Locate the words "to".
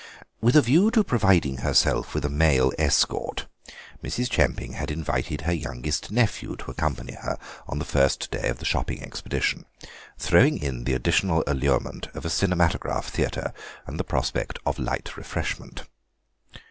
0.89-1.03, 6.55-6.71